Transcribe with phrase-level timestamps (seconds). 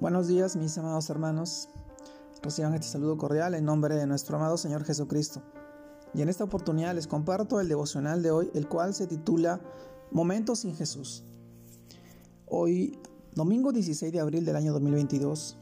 [0.00, 1.68] Buenos días, mis amados hermanos.
[2.40, 5.42] Reciban este saludo cordial en nombre de nuestro amado Señor Jesucristo.
[6.14, 9.60] Y en esta oportunidad les comparto el devocional de hoy, el cual se titula
[10.10, 11.22] Momentos sin Jesús.
[12.46, 12.98] Hoy,
[13.34, 15.58] domingo 16 de abril del año 2022,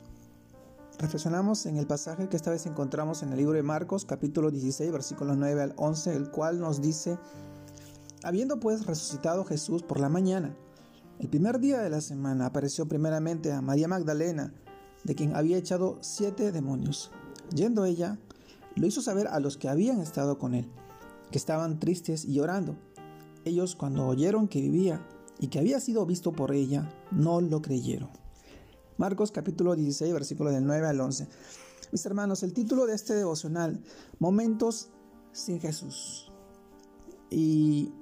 [1.01, 4.93] reflexionamos en el pasaje que esta vez encontramos en el libro de Marcos, capítulo 16,
[4.93, 7.19] versículos 9 al 11, el cual nos dice,
[8.23, 10.57] Habiendo pues resucitado Jesús por la mañana,
[11.19, 14.55] el primer día de la semana apareció primeramente a María Magdalena,
[15.03, 17.11] de quien había echado siete demonios.
[17.55, 18.19] Yendo ella,
[18.77, 20.71] lo hizo saber a los que habían estado con él,
[21.31, 22.77] que estaban tristes y llorando.
[23.45, 25.05] Ellos cuando oyeron que vivía
[25.41, 28.11] y que había sido visto por ella, no lo creyeron.
[28.97, 31.27] Marcos capítulo 16, versículos del 9 al 11.
[31.91, 33.83] Mis hermanos, el título de este devocional,
[34.19, 34.91] Momentos
[35.33, 36.31] sin Jesús.
[37.31, 37.93] Y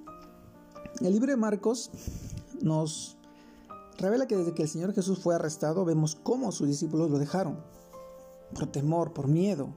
[1.01, 1.91] el libro de Marcos
[2.67, 3.17] nos
[3.99, 7.59] revela que desde que el Señor Jesús fue arrestado, vemos cómo sus discípulos lo dejaron,
[8.55, 9.69] por temor, por miedo.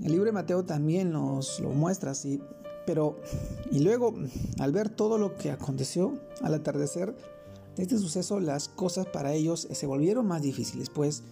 [0.00, 2.40] El libro de Mateo también nos lo muestra así,
[2.86, 3.16] pero
[3.70, 4.14] y luego
[4.58, 7.16] al ver todo lo que aconteció al atardecer
[7.76, 11.22] de este suceso, las cosas para ellos se volvieron más difíciles, pues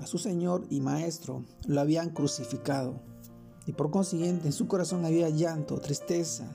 [0.00, 3.00] a su Señor y Maestro lo habían crucificado
[3.66, 6.50] y por consiguiente en su corazón había llanto, tristeza,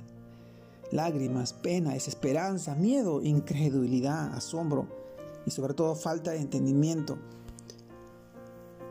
[0.91, 4.87] lágrimas, pena, desesperanza, miedo, incredulidad, asombro
[5.45, 7.17] y sobre todo falta de entendimiento,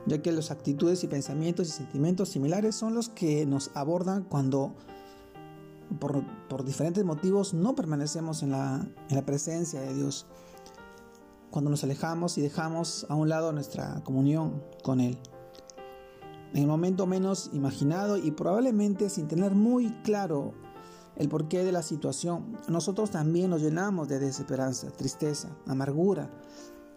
[0.06, 4.74] ya que las actitudes y pensamientos y sentimientos similares son los que nos abordan cuando
[5.98, 10.26] por, diferentes motivos no permanecemos en la, en la presencia de Dios,
[11.50, 15.18] cuando nos alejamos y dejamos a un lado nuestra comunión con Él.
[16.52, 20.54] En el momento menos imaginado y probablemente sin tener muy claro
[21.16, 26.30] el porqué de la situación, nosotros también nos llenamos de desesperanza, tristeza, amargura,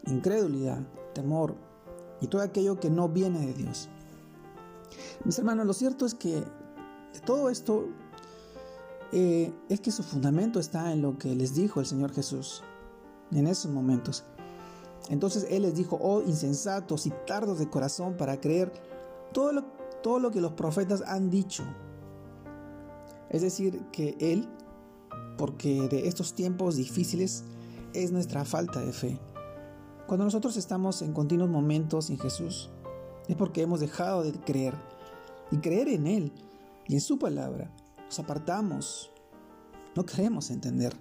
[0.05, 0.81] incredulidad,
[1.13, 1.55] temor
[2.21, 3.89] y todo aquello que no viene de Dios.
[5.23, 7.85] Mis hermanos, lo cierto es que de todo esto
[9.11, 12.63] eh, es que su fundamento está en lo que les dijo el Señor Jesús
[13.31, 14.23] en esos momentos.
[15.09, 18.73] Entonces Él les dijo, oh insensatos y tardos de corazón para creer
[19.33, 19.63] todo
[20.03, 21.63] todo lo que los profetas han dicho.
[23.29, 24.47] Es decir, que Él,
[25.37, 27.43] porque de estos tiempos difíciles
[27.93, 29.19] es nuestra falta de fe.
[30.07, 32.69] Cuando nosotros estamos en continuos momentos sin Jesús,
[33.27, 34.73] es porque hemos dejado de creer
[35.51, 36.31] y creer en Él
[36.87, 37.71] y en su palabra.
[38.05, 39.11] Nos apartamos,
[39.95, 40.93] no queremos entender,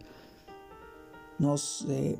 [1.38, 2.18] nos eh,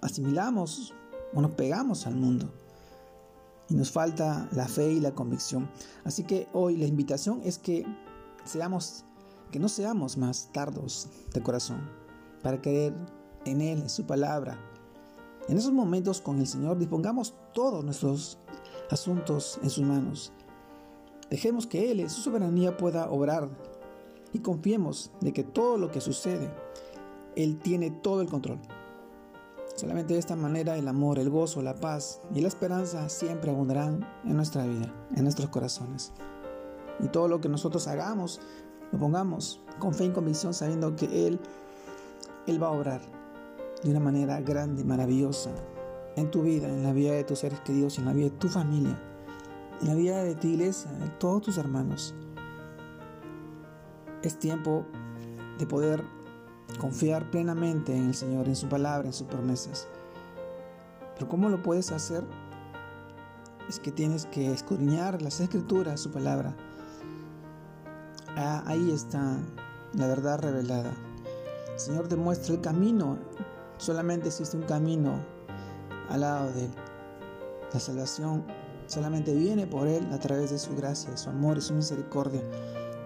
[0.00, 0.92] asimilamos
[1.32, 2.52] o nos pegamos al mundo
[3.68, 5.70] y nos falta la fe y la convicción.
[6.04, 7.86] Así que hoy la invitación es que
[8.50, 9.04] seamos,
[9.50, 11.88] que no seamos más tardos de corazón
[12.42, 12.94] para creer
[13.44, 14.58] en Él, en su palabra.
[15.48, 18.38] En esos momentos con el Señor dispongamos todos nuestros
[18.90, 20.32] asuntos en sus manos.
[21.30, 23.48] Dejemos que Él en su soberanía pueda obrar
[24.32, 26.52] y confiemos de que todo lo que sucede,
[27.36, 28.58] Él tiene todo el control.
[29.76, 34.06] Solamente de esta manera el amor, el gozo, la paz y la esperanza siempre abundarán
[34.24, 36.12] en nuestra vida, en nuestros corazones.
[37.02, 38.40] Y todo lo que nosotros hagamos,
[38.92, 41.40] lo pongamos con fe y convicción sabiendo que Él,
[42.46, 43.00] Él va a obrar
[43.82, 45.50] de una manera grande, maravillosa,
[46.16, 48.48] en tu vida, en la vida de tus seres queridos, en la vida de tu
[48.48, 48.98] familia,
[49.80, 52.14] en la vida de tu iglesia, de todos tus hermanos.
[54.22, 54.84] Es tiempo
[55.58, 56.04] de poder
[56.78, 59.88] confiar plenamente en el Señor, en su palabra, en sus promesas.
[61.14, 62.24] Pero ¿cómo lo puedes hacer?
[63.68, 66.56] Es que tienes que escudriñar las escrituras, su palabra,
[68.42, 69.36] Ah, ahí está
[69.92, 70.94] la verdad revelada.
[71.74, 73.18] El Señor demuestra el camino.
[73.76, 75.20] Solamente existe un camino
[76.08, 76.70] al lado de Él.
[77.70, 78.46] La salvación
[78.86, 82.40] solamente viene por Él a través de su gracia, su amor y su misericordia,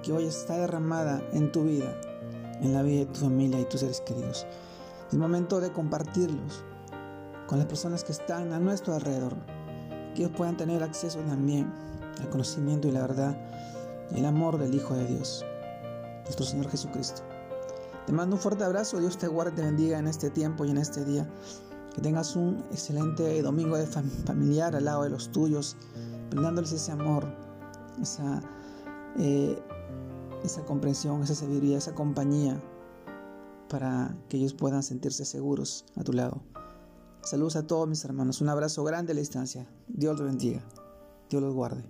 [0.05, 1.93] que hoy está derramada en tu vida,
[2.61, 4.47] en la vida de tu familia y tus seres queridos.
[5.11, 6.63] Es momento de compartirlos
[7.49, 9.35] con las personas que están a nuestro alrededor,
[10.15, 11.73] que ellos puedan tener acceso también
[12.21, 13.37] al conocimiento y la verdad
[14.13, 15.45] el amor del Hijo de Dios,
[16.25, 17.23] nuestro Señor Jesucristo.
[18.07, 20.79] Te mando un fuerte abrazo, Dios te guarde te bendiga en este tiempo y en
[20.79, 21.29] este día.
[21.95, 23.77] Que tengas un excelente domingo
[24.27, 25.77] familiar al lado de los tuyos,
[26.31, 27.25] brindándoles ese amor,
[28.03, 28.43] esa,
[29.19, 29.63] eh,
[30.43, 32.61] esa comprensión, esa sabiduría, esa compañía,
[33.69, 36.43] para que ellos puedan sentirse seguros a tu lado.
[37.23, 39.67] Saludos a todos mis hermanos, un abrazo grande a la distancia.
[39.89, 40.63] Dios los bendiga,
[41.31, 41.85] Dios los guarde.